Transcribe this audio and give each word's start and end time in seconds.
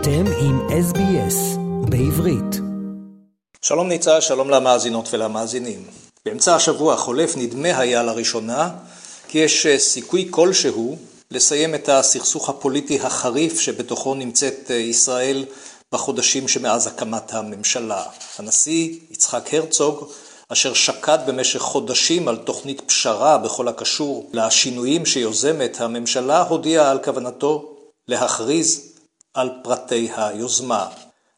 אתם 0.00 0.24
עם 0.40 0.66
SBS 0.68 1.58
בעברית. 1.88 2.60
שלום 3.62 3.88
ניצה, 3.88 4.20
שלום 4.20 4.50
למאזינות 4.50 5.08
ולמאזינים. 5.12 5.84
באמצע 6.24 6.54
השבוע 6.54 6.94
החולף 6.94 7.36
נדמה 7.36 7.78
היה 7.78 8.02
לראשונה 8.02 8.70
כי 9.28 9.38
יש 9.38 9.66
סיכוי 9.78 10.28
כלשהו 10.30 10.96
לסיים 11.30 11.74
את 11.74 11.88
הסכסוך 11.88 12.48
הפוליטי 12.48 13.00
החריף 13.00 13.60
שבתוכו 13.60 14.14
נמצאת 14.14 14.70
ישראל 14.70 15.44
בחודשים 15.92 16.48
שמאז 16.48 16.86
הקמת 16.86 17.34
הממשלה. 17.34 18.02
הנשיא 18.38 18.98
יצחק 19.10 19.54
הרצוג 19.54 20.08
אשר 20.48 20.74
שקד 20.74 21.18
במשך 21.26 21.60
חודשים 21.60 22.28
על 22.28 22.36
תוכנית 22.36 22.80
פשרה 22.80 23.38
בכל 23.38 23.68
הקשור 23.68 24.30
לשינויים 24.32 25.06
שיוזמת 25.06 25.80
הממשלה, 25.80 26.42
הודיע 26.42 26.90
על 26.90 26.98
כוונתו 27.04 27.74
להכריז 28.08 28.97
על 29.38 29.50
פרטי 29.62 30.10
היוזמה. 30.16 30.86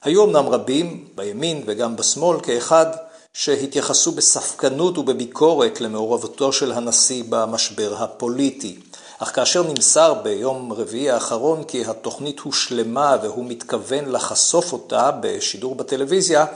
היו 0.03 0.25
אמנם 0.25 0.49
רבים, 0.49 1.09
בימין 1.15 1.63
וגם 1.67 1.97
בשמאל 1.97 2.41
כאחד, 2.41 2.87
שהתייחסו 3.33 4.13
בספקנות 4.13 4.99
ובביקורת 4.99 5.81
למעורבותו 5.81 6.53
של 6.53 6.73
הנשיא 6.73 7.25
במשבר 7.29 7.95
הפוליטי. 7.99 8.81
אך 9.19 9.35
כאשר 9.35 9.63
נמסר 9.63 10.15
ביום 10.15 10.73
רביעי 10.73 11.11
האחרון 11.11 11.65
כי 11.65 11.85
התוכנית 11.85 12.41
הושלמה 12.41 13.17
והוא 13.23 13.45
מתכוון 13.49 14.13
לחשוף 14.13 14.73
אותה 14.73 15.11
בשידור 15.21 15.75
בטלוויזיה, 15.75 16.47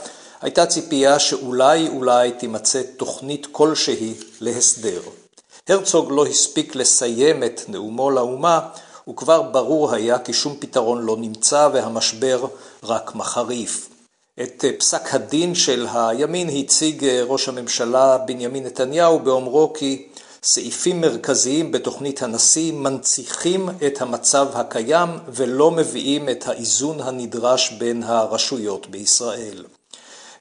הייתה 0.41 0.67
ציפייה 0.67 1.19
שאולי 1.19 1.89
אולי 1.89 2.33
תימצא 2.33 2.83
תוכנית 2.97 3.47
כלשהי 3.53 4.15
להסדר. 4.41 5.01
הרצוג 5.69 6.13
לא 6.13 6.27
הספיק 6.27 6.77
לסיים 6.77 7.45
את 7.45 7.61
נאומו 7.69 8.11
לאומה, 8.11 8.61
וכבר 9.09 9.43
ברור 9.43 9.95
היה 9.95 10.19
כי 10.19 10.33
שום 10.33 10.57
פתרון 10.59 11.03
לא 11.03 11.17
נמצא 11.17 11.69
והמשבר 11.73 12.47
רק 12.83 13.15
מחריף. 13.15 13.89
את 14.43 14.65
פסק 14.79 15.15
הדין 15.15 15.55
של 15.55 15.87
הימין 15.95 16.49
הציג 16.49 17.05
ראש 17.05 17.49
הממשלה 17.49 18.19
בנימין 18.19 18.67
נתניהו 18.67 19.19
באומרו 19.19 19.73
כי 19.73 20.07
סעיפים 20.43 21.01
מרכזיים 21.01 21.73
בתוכנית 21.73 22.23
הנשיא 22.23 22.73
מנציחים 22.73 23.69
את 23.87 24.03
המצב 24.03 24.49
הקיים 24.55 25.09
ולא 25.29 25.71
מביאים 25.71 26.29
את 26.29 26.49
האיזון 26.49 27.01
הנדרש 27.01 27.71
בין 27.71 28.03
הרשויות 28.03 28.87
בישראל. 28.87 29.65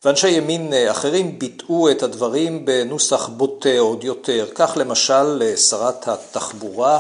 ואנשי 0.06 0.30
ימין 0.30 0.74
אחרים 0.92 1.40
ביטאו 1.40 1.92
את 1.92 2.04
הדברים 2.04 2.66
בנוסח 2.66 3.28
בוטה 3.28 3.80
עוד 3.80 4.04
יותר. 4.04 4.48
כך 4.56 4.74
למשל 4.76 5.56
שרת 5.56 6.08
התחבורה 6.08 7.00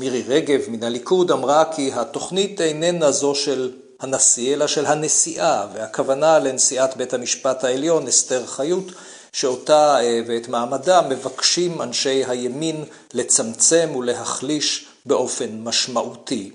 מירי 0.00 0.22
רגב 0.28 0.60
מן 0.68 0.82
הליכוד 0.82 1.30
אמרה 1.30 1.64
כי 1.74 1.92
התוכנית 1.94 2.60
איננה 2.60 3.10
זו 3.10 3.34
של 3.34 3.72
הנשיא 4.00 4.54
אלא 4.54 4.66
של 4.66 4.86
הנשיאה 4.86 5.66
והכוונה 5.74 6.38
לנשיאת 6.38 6.96
בית 6.96 7.14
המשפט 7.14 7.64
העליון 7.64 8.08
אסתר 8.08 8.46
חיות 8.46 8.84
שאותה 9.32 9.96
ואת 10.26 10.48
מעמדה 10.48 11.02
מבקשים 11.08 11.82
אנשי 11.82 12.24
הימין 12.28 12.84
לצמצם 13.14 13.90
ולהחליש 13.96 14.86
באופן 15.06 15.60
משמעותי. 15.64 16.50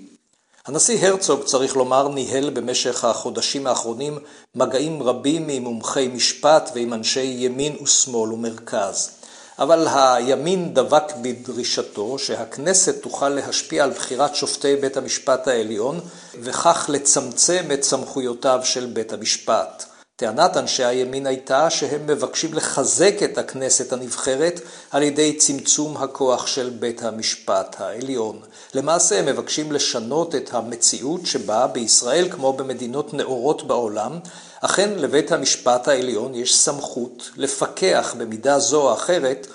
הנשיא 0.66 1.06
הרצוג, 1.06 1.44
צריך 1.44 1.76
לומר, 1.76 2.08
ניהל 2.08 2.50
במשך 2.50 3.04
החודשים 3.04 3.66
האחרונים 3.66 4.18
מגעים 4.54 5.02
רבים 5.02 5.48
עם 5.48 5.62
מומחי 5.62 6.08
משפט 6.08 6.70
ועם 6.74 6.92
אנשי 6.92 7.36
ימין 7.38 7.76
ושמאל 7.82 8.32
ומרכז. 8.32 9.10
אבל 9.58 9.86
הימין 9.90 10.74
דבק 10.74 11.12
בדרישתו 11.22 12.18
שהכנסת 12.18 13.02
תוכל 13.02 13.28
להשפיע 13.28 13.84
על 13.84 13.90
בחירת 13.90 14.34
שופטי 14.34 14.76
בית 14.76 14.96
המשפט 14.96 15.48
העליון 15.48 16.00
וכך 16.40 16.86
לצמצם 16.92 17.64
את 17.74 17.82
סמכויותיו 17.82 18.60
של 18.64 18.86
בית 18.86 19.12
המשפט. 19.12 19.84
טענת 20.18 20.56
אנשי 20.56 20.84
הימין 20.84 21.26
הייתה 21.26 21.70
שהם 21.70 22.06
מבקשים 22.06 22.54
לחזק 22.54 23.14
את 23.24 23.38
הכנסת 23.38 23.92
הנבחרת 23.92 24.60
על 24.90 25.02
ידי 25.02 25.36
צמצום 25.36 25.96
הכוח 25.96 26.46
של 26.46 26.70
בית 26.78 27.02
המשפט 27.02 27.76
העליון. 27.78 28.40
למעשה 28.74 29.18
הם 29.18 29.26
מבקשים 29.26 29.72
לשנות 29.72 30.34
את 30.34 30.54
המציאות 30.54 31.26
שבה 31.26 31.66
בישראל 31.66 32.28
כמו 32.30 32.52
במדינות 32.52 33.14
נאורות 33.14 33.66
בעולם, 33.66 34.18
אכן 34.60 34.90
לבית 34.90 35.32
המשפט 35.32 35.88
העליון 35.88 36.34
יש 36.34 36.56
סמכות 36.56 37.30
לפקח 37.36 38.14
במידה 38.18 38.58
זו 38.58 38.82
או 38.82 38.92
אחרת 38.92 39.46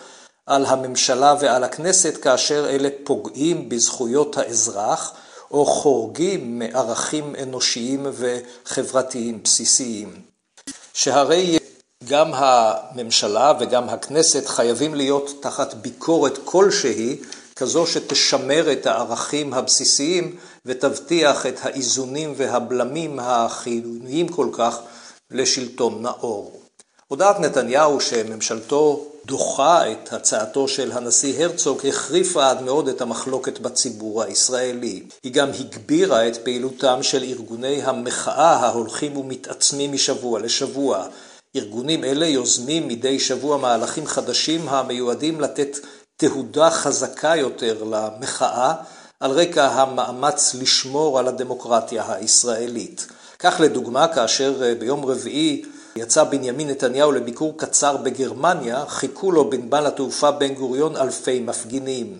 על 0.45 0.65
הממשלה 0.65 1.35
ועל 1.39 1.63
הכנסת 1.63 2.17
כאשר 2.17 2.69
אלה 2.69 2.89
פוגעים 3.03 3.69
בזכויות 3.69 4.37
האזרח 4.37 5.13
או 5.51 5.65
חורגים 5.65 6.59
מערכים 6.59 7.35
אנושיים 7.43 8.05
וחברתיים 8.13 9.43
בסיסיים. 9.43 10.30
שהרי 10.93 11.57
גם 12.07 12.31
הממשלה 12.33 13.53
וגם 13.59 13.89
הכנסת 13.89 14.47
חייבים 14.47 14.95
להיות 14.95 15.31
תחת 15.41 15.73
ביקורת 15.73 16.39
כלשהי, 16.45 17.17
כזו 17.55 17.87
שתשמר 17.87 18.71
את 18.71 18.85
הערכים 18.85 19.53
הבסיסיים 19.53 20.35
ותבטיח 20.65 21.45
את 21.45 21.55
האיזונים 21.61 22.33
והבלמים 22.37 23.19
החיוניים 23.19 24.27
כל 24.27 24.49
כך 24.53 24.79
לשלטון 25.31 26.01
נאור. 26.01 26.61
הודעת 27.07 27.39
נתניהו 27.39 28.01
שממשלתו 28.01 29.10
דוחה 29.25 29.91
את 29.91 30.13
הצעתו 30.13 30.67
של 30.67 30.91
הנשיא 30.91 31.43
הרצוג 31.43 31.87
החריפה 31.87 32.49
עד 32.49 32.61
מאוד 32.61 32.87
את 32.87 33.01
המחלוקת 33.01 33.59
בציבור 33.59 34.23
הישראלי. 34.23 35.03
היא 35.23 35.33
גם 35.33 35.49
הגבירה 35.59 36.27
את 36.27 36.37
פעילותם 36.37 37.03
של 37.03 37.23
ארגוני 37.23 37.83
המחאה 37.83 38.55
ההולכים 38.55 39.17
ומתעצמים 39.17 39.93
משבוע 39.93 40.39
לשבוע. 40.39 41.05
ארגונים 41.55 42.03
אלה 42.03 42.25
יוזמים 42.25 42.87
מדי 42.87 43.19
שבוע 43.19 43.57
מהלכים 43.57 44.05
חדשים 44.05 44.69
המיועדים 44.69 45.41
לתת 45.41 45.77
תהודה 46.17 46.69
חזקה 46.69 47.35
יותר 47.35 47.83
למחאה 47.83 48.73
על 49.19 49.31
רקע 49.31 49.67
המאמץ 49.67 50.55
לשמור 50.61 51.19
על 51.19 51.27
הדמוקרטיה 51.27 52.13
הישראלית. 52.13 53.07
כך 53.39 53.59
לדוגמה, 53.59 54.07
כאשר 54.07 54.73
ביום 54.79 55.05
רביעי 55.05 55.65
יצא 55.95 56.23
בנימין 56.23 56.69
נתניהו 56.69 57.11
לביקור 57.11 57.57
קצר 57.57 57.97
בגרמניה, 57.97 58.85
חיכו 58.87 59.31
לו 59.31 59.49
בנמל 59.49 59.85
התעופה 59.85 60.31
בן 60.31 60.53
גוריון 60.53 60.97
אלפי 60.97 61.39
מפגינים. 61.39 62.19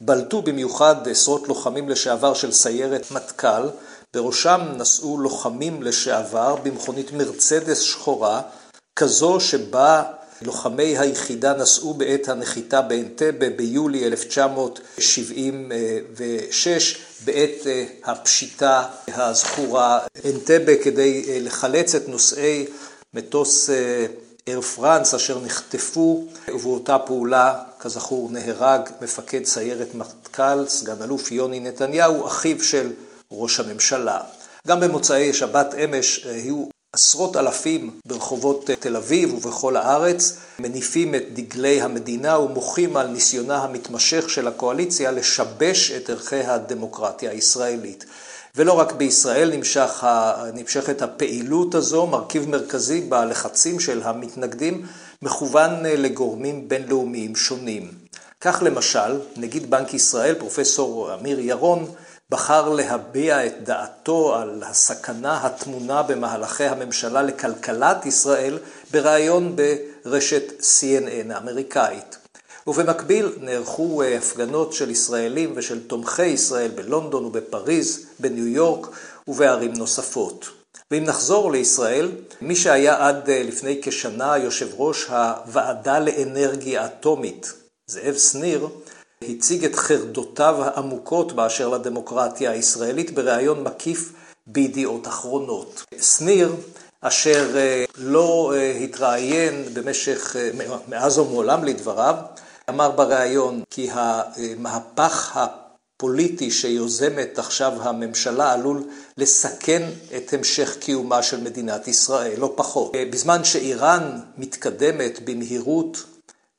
בלטו 0.00 0.42
במיוחד 0.42 1.08
עשרות 1.08 1.48
לוחמים 1.48 1.88
לשעבר 1.88 2.34
של 2.34 2.52
סיירת 2.52 3.10
מטכ"ל, 3.10 3.68
בראשם 4.14 4.60
נסעו 4.76 5.18
לוחמים 5.18 5.82
לשעבר 5.82 6.56
במכונית 6.62 7.12
מרצדס 7.12 7.80
שחורה, 7.80 8.40
כזו 8.96 9.40
שבה 9.40 10.02
לוחמי 10.42 10.98
היחידה 10.98 11.56
נסעו 11.56 11.94
בעת 11.94 12.28
הנחיתה 12.28 12.82
באנטבה 12.82 13.50
ביולי 13.50 14.06
1976, 14.06 16.98
בעת 17.24 17.66
הפשיטה 18.04 18.84
הזכורה 19.08 19.98
אנטבה 20.24 20.76
כדי 20.82 21.40
לחלץ 21.40 21.94
את 21.94 22.08
נוסעי 22.08 22.66
מטוס 23.14 23.70
אייר 24.46 24.60
פרנס 24.60 25.14
אשר 25.14 25.40
נחטפו, 25.40 26.26
ובאותה 26.48 26.98
פעולה, 26.98 27.62
כזכור, 27.80 28.30
נהרג 28.30 28.88
מפקד 29.00 29.44
סיירת 29.44 29.94
מטכ"ל, 29.94 30.68
סגן 30.68 31.02
אלוף 31.02 31.32
יוני 31.32 31.60
נתניהו, 31.60 32.26
אחיו 32.26 32.62
של 32.62 32.92
ראש 33.30 33.60
הממשלה. 33.60 34.20
גם 34.66 34.80
במוצאי 34.80 35.32
שבת 35.32 35.74
אמש 35.74 36.26
היו 36.26 36.64
עשרות 36.92 37.36
אלפים 37.36 37.90
ברחובות 38.06 38.70
תל 38.80 38.96
אביב 38.96 39.34
ובכל 39.34 39.76
הארץ, 39.76 40.36
מניפים 40.58 41.14
את 41.14 41.22
דגלי 41.32 41.80
המדינה 41.80 42.38
ומוחים 42.38 42.96
על 42.96 43.06
ניסיונה 43.06 43.64
המתמשך 43.64 44.30
של 44.30 44.48
הקואליציה 44.48 45.10
לשבש 45.10 45.90
את 45.90 46.10
ערכי 46.10 46.40
הדמוקרטיה 46.40 47.30
הישראלית. 47.30 48.04
ולא 48.56 48.72
רק 48.72 48.92
בישראל 48.92 49.56
נמשך, 49.56 50.04
נמשכת 50.54 51.02
הפעילות 51.02 51.74
הזו, 51.74 52.06
מרכיב 52.06 52.48
מרכזי 52.48 53.00
בלחצים 53.00 53.80
של 53.80 54.02
המתנגדים 54.02 54.86
מכוון 55.22 55.82
לגורמים 55.82 56.68
בינלאומיים 56.68 57.36
שונים. 57.36 57.90
כך 58.40 58.62
למשל, 58.66 59.20
נגיד 59.36 59.70
בנק 59.70 59.94
ישראל, 59.94 60.34
פרופסור 60.34 61.14
אמיר 61.14 61.40
ירון, 61.40 61.86
בחר 62.30 62.68
להביע 62.68 63.46
את 63.46 63.64
דעתו 63.64 64.36
על 64.36 64.62
הסכנה 64.62 65.46
הטמונה 65.46 66.02
במהלכי 66.02 66.64
הממשלה 66.64 67.22
לכלכלת 67.22 68.06
ישראל 68.06 68.58
בריאיון 68.90 69.56
ברשת 69.56 70.60
CNN 70.60 71.34
האמריקאית. 71.34 72.18
ובמקביל 72.66 73.32
נערכו 73.40 74.02
הפגנות 74.02 74.72
של 74.72 74.90
ישראלים 74.90 75.52
ושל 75.56 75.86
תומכי 75.86 76.26
ישראל 76.26 76.70
בלונדון 76.70 77.24
ובפריז, 77.24 78.06
בניו 78.18 78.46
יורק 78.46 78.86
ובערים 79.28 79.72
נוספות. 79.72 80.48
ואם 80.90 81.04
נחזור 81.04 81.52
לישראל, 81.52 82.10
מי 82.40 82.56
שהיה 82.56 83.06
עד 83.08 83.30
לפני 83.30 83.80
כשנה 83.82 84.38
יושב 84.38 84.68
ראש 84.76 85.04
הוועדה 85.04 85.98
לאנרגיה 85.98 86.86
אטומית, 86.86 87.52
זאב 87.86 88.14
שניר, 88.14 88.68
הציג 89.22 89.64
את 89.64 89.74
חרדותיו 89.74 90.56
העמוקות 90.60 91.32
באשר 91.32 91.68
לדמוקרטיה 91.68 92.50
הישראלית 92.50 93.10
בריאיון 93.10 93.64
מקיף 93.64 94.12
בידיעות 94.46 95.08
אחרונות. 95.08 95.84
שניר, 96.00 96.54
אשר 97.00 97.56
לא 97.96 98.52
התראיין 98.84 99.64
במשך, 99.72 100.36
מאז 100.88 101.18
ומעולם 101.18 101.64
לדבריו, 101.64 102.14
אמר 102.70 102.90
בריאיון 102.90 103.62
כי 103.70 103.88
המהפך 103.92 105.36
הפוליטי 105.36 106.50
שיוזמת 106.50 107.38
עכשיו 107.38 107.72
הממשלה 107.80 108.52
עלול 108.52 108.84
לסכן 109.16 109.82
את 110.16 110.32
המשך 110.32 110.76
קיומה 110.80 111.22
של 111.22 111.40
מדינת 111.40 111.88
ישראל, 111.88 112.40
לא 112.40 112.52
פחות. 112.56 112.92
בזמן 113.10 113.44
שאיראן 113.44 114.20
מתקדמת 114.38 115.20
במהירות 115.24 116.04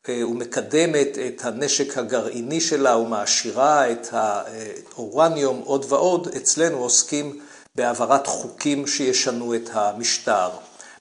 ומקדמת 0.08 1.18
את 1.28 1.46
הנשק 1.46 1.98
הגרעיני 1.98 2.62
שלה 2.62 2.98
ומעשירה 2.98 3.92
את 3.92 4.08
האורניום 4.12 5.62
עוד 5.66 5.86
ועוד, 5.90 6.28
אצלנו 6.38 6.78
עוסקים 6.78 7.40
בהעברת 7.76 8.28
חוקים 8.28 8.88
שישנו 8.88 9.56
את 9.56 9.70
המשטר. 9.74 10.50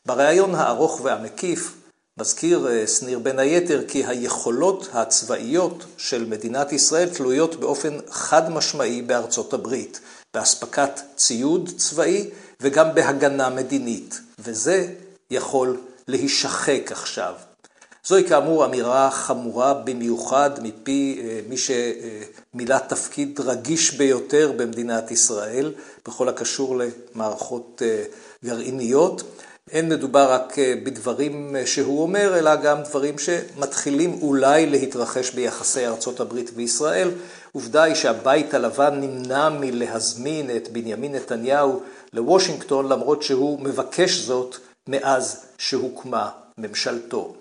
בריאיון 0.06 0.54
הארוך 0.54 1.00
והמקיף 1.02 1.74
מזכיר 2.18 2.86
שניר 2.86 3.18
בין 3.18 3.38
היתר 3.38 3.84
כי 3.88 4.06
היכולות 4.06 4.88
הצבאיות 4.92 5.84
של 5.96 6.24
מדינת 6.24 6.72
ישראל 6.72 7.08
תלויות 7.08 7.60
באופן 7.60 7.98
חד 8.10 8.52
משמעי 8.52 9.02
בארצות 9.02 9.52
הברית, 9.52 10.00
באספקת 10.34 11.00
ציוד 11.16 11.70
צבאי 11.76 12.30
וגם 12.60 12.94
בהגנה 12.94 13.50
מדינית, 13.50 14.20
וזה 14.38 14.86
יכול 15.30 15.80
להישחק 16.08 16.92
עכשיו. 16.92 17.34
זוהי 18.08 18.24
כאמור 18.24 18.64
אמירה 18.64 19.10
חמורה 19.10 19.74
במיוחד 19.74 20.50
מפי 20.62 21.22
מי 21.48 21.56
שמילא 21.56 22.76
תפקיד 22.88 23.40
רגיש 23.40 23.94
ביותר 23.94 24.52
במדינת 24.56 25.10
ישראל 25.10 25.72
בכל 26.06 26.28
הקשור 26.28 26.76
למערכות 26.76 27.82
גרעיניות. 28.44 29.22
אין 29.70 29.88
מדובר 29.88 30.32
רק 30.32 30.56
בדברים 30.84 31.56
שהוא 31.64 32.02
אומר, 32.02 32.38
אלא 32.38 32.56
גם 32.56 32.82
דברים 32.82 33.14
שמתחילים 33.18 34.18
אולי 34.22 34.66
להתרחש 34.66 35.30
ביחסי 35.30 35.86
ארצות 35.86 36.20
הברית 36.20 36.50
וישראל. 36.54 37.10
עובדה 37.52 37.82
היא 37.82 37.94
שהבית 37.94 38.54
הלבן 38.54 39.00
נמנע 39.00 39.48
מלהזמין 39.48 40.56
את 40.56 40.68
בנימין 40.68 41.14
נתניהו 41.14 41.80
לוושינגטון, 42.12 42.88
למרות 42.88 43.22
שהוא 43.22 43.60
מבקש 43.60 44.18
זאת 44.18 44.56
מאז 44.88 45.44
שהוקמה 45.58 46.28
ממשלתו. 46.58 47.34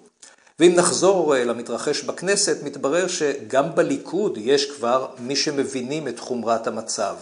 ואם 0.59 0.73
נחזור 0.75 1.35
למתרחש 1.35 2.03
בכנסת, 2.03 2.57
מתברר 2.63 3.07
שגם 3.07 3.75
בליכוד 3.75 4.37
יש 4.41 4.71
כבר 4.71 5.07
מי 5.19 5.35
שמבינים 5.35 6.07
את 6.07 6.19
חומרת 6.19 6.67
המצב. 6.67 7.15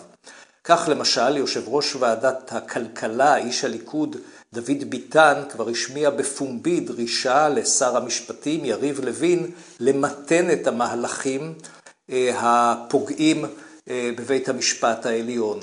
כך 0.64 0.90
למשל, 0.92 1.38
יושב 1.38 1.64
ראש 1.68 1.96
ועדת 1.96 2.52
הכלכלה, 2.54 3.38
איש 3.38 3.66
הליכוד, 3.66 4.16
דוד 4.54 4.84
ביטן, 4.90 5.42
כבר 5.50 5.70
השמיע 5.70 6.10
בפומבי 6.10 6.80
דרישה 6.80 7.50
לשר 7.50 7.98
המשפטים, 7.98 8.66
יריב 8.66 9.00
לוין, 9.00 9.52
למתן 9.80 10.52
את 10.52 10.68
המהלכים 10.68 11.54
הפוגעים 12.34 13.46
בבית 13.90 14.50
המשפט 14.50 15.06
העליון. 15.06 15.60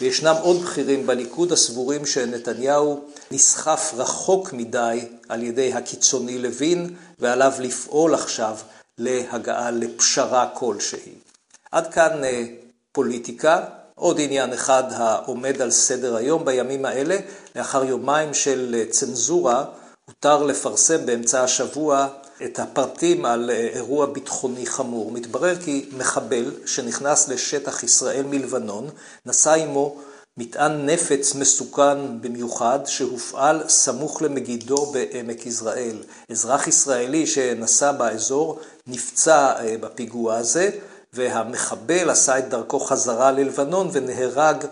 וישנם 0.00 0.34
עוד 0.42 0.62
בכירים 0.62 1.06
בליכוד 1.06 1.52
הסבורים 1.52 2.06
שנתניהו 2.06 3.04
נסחף 3.30 3.92
רחוק 3.96 4.52
מדי 4.52 5.00
על 5.28 5.42
ידי 5.42 5.72
הקיצוני 5.74 6.38
לוין, 6.38 6.94
ועליו 7.18 7.52
לפעול 7.58 8.14
עכשיו 8.14 8.56
להגעה 8.98 9.70
לפשרה 9.70 10.48
כלשהי. 10.54 11.12
עד 11.72 11.92
כאן 11.92 12.22
פוליטיקה. 12.92 13.64
עוד 13.94 14.16
עניין 14.20 14.52
אחד 14.52 14.82
העומד 14.92 15.62
על 15.62 15.70
סדר 15.70 16.16
היום 16.16 16.44
בימים 16.44 16.84
האלה, 16.84 17.16
לאחר 17.56 17.84
יומיים 17.84 18.34
של 18.34 18.84
צנזורה, 18.90 19.64
הותר 20.04 20.42
לפרסם 20.42 21.06
באמצע 21.06 21.42
השבוע 21.44 22.08
את 22.44 22.58
הפרטים 22.58 23.24
על 23.24 23.50
אירוע 23.50 24.06
ביטחוני 24.06 24.66
חמור. 24.66 25.12
מתברר 25.12 25.56
כי 25.56 25.88
מחבל 25.96 26.50
שנכנס 26.66 27.28
לשטח 27.28 27.82
ישראל 27.82 28.24
מלבנון, 28.26 28.90
נשא 29.26 29.52
עמו 29.52 29.96
מטען 30.36 30.86
נפץ 30.86 31.34
מסוכן 31.34 32.20
במיוחד 32.20 32.78
שהופעל 32.86 33.68
סמוך 33.68 34.22
למגידו 34.22 34.86
בעמק 34.86 35.46
יזרעאל. 35.46 35.96
אזרח 36.30 36.66
ישראלי 36.66 37.26
שנסע 37.26 37.92
באזור 37.92 38.60
נפצע 38.86 39.52
בפיגוע 39.80 40.36
הזה, 40.36 40.70
והמחבל 41.12 42.10
עשה 42.10 42.38
את 42.38 42.48
דרכו 42.48 42.80
חזרה 42.80 43.32
ללבנון 43.32 43.88
ונהרג 43.92 44.64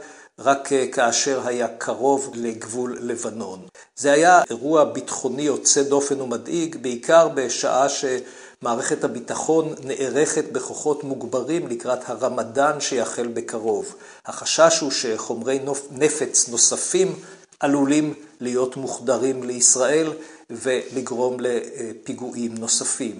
רק 0.45 0.69
כאשר 0.93 1.41
היה 1.45 1.69
קרוב 1.69 2.31
לגבול 2.35 2.99
לבנון. 3.01 3.61
זה 3.97 4.13
היה 4.13 4.43
אירוע 4.51 4.85
ביטחוני 4.85 5.43
יוצא 5.43 5.83
דופן 5.83 6.21
ומדאיג, 6.21 6.77
בעיקר 6.77 7.29
בשעה 7.29 7.87
שמערכת 7.89 9.05
הביטחון 9.05 9.75
נערכת 9.85 10.45
בכוחות 10.53 11.05
מוגברים 11.05 11.69
לקראת 11.69 12.11
הרמדאן 12.11 12.81
שיחל 12.81 13.27
בקרוב. 13.27 13.95
החשש 14.27 14.81
הוא 14.81 14.91
שחומרי 14.91 15.61
נפץ 15.91 16.49
נוספים 16.49 17.15
עלולים 17.61 18.15
להיות 18.41 18.77
מוחדרים 18.77 19.43
לישראל 19.43 20.13
ולגרום 20.51 21.37
לפיגועים 21.41 22.55
נוספים. 22.59 23.17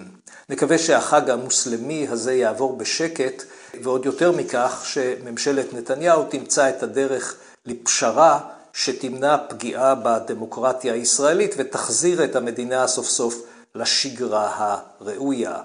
נקווה 0.49 0.77
שהחג 0.77 1.29
המוסלמי 1.29 2.07
הזה 2.09 2.33
יעבור 2.33 2.77
בשקט, 2.77 3.43
ועוד 3.81 4.05
יותר 4.05 4.31
מכך 4.31 4.81
שממשלת 4.85 5.73
נתניהו 5.73 6.23
תמצא 6.29 6.69
את 6.69 6.83
הדרך 6.83 7.35
לפשרה 7.65 8.39
שתמנע 8.73 9.37
פגיעה 9.49 9.95
בדמוקרטיה 9.95 10.93
הישראלית 10.93 11.55
ותחזיר 11.57 12.23
את 12.23 12.35
המדינה 12.35 12.87
סוף 12.87 13.07
סוף 13.07 13.41
לשגרה 13.75 14.77
הראויה. 14.99 15.57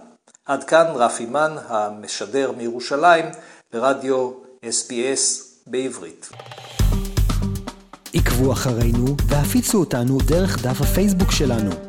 עד 0.47 0.65
כאן 0.65 0.87
רפי 0.95 1.27
מן, 1.27 1.57
המשדר 1.69 2.53
מירושלים, 2.57 3.25
לרדיו 3.73 4.31
SBS 4.65 5.45
בעברית. 5.67 6.29
עקבו 8.15 8.53
אחרינו 8.53 9.17
והפיצו 9.29 9.79
אותנו 9.79 10.19
דרך 10.27 10.63
דף 10.63 10.81
הפייסבוק 10.81 11.31
שלנו. 11.31 11.88